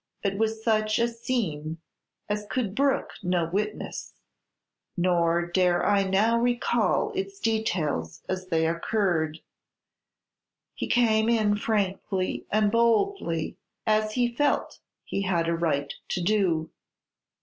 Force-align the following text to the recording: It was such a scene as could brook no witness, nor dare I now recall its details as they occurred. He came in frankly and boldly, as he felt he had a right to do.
It 0.23 0.39
was 0.39 0.63
such 0.63 0.97
a 0.97 1.07
scene 1.07 1.77
as 2.27 2.47
could 2.49 2.73
brook 2.73 3.11
no 3.21 3.47
witness, 3.47 4.15
nor 4.97 5.45
dare 5.45 5.85
I 5.85 6.01
now 6.01 6.39
recall 6.39 7.11
its 7.11 7.39
details 7.39 8.23
as 8.27 8.47
they 8.47 8.65
occurred. 8.67 9.41
He 10.73 10.87
came 10.87 11.29
in 11.29 11.55
frankly 11.55 12.47
and 12.49 12.71
boldly, 12.71 13.57
as 13.85 14.13
he 14.13 14.33
felt 14.33 14.79
he 15.03 15.21
had 15.21 15.47
a 15.47 15.53
right 15.55 15.93
to 16.09 16.21
do. 16.23 16.71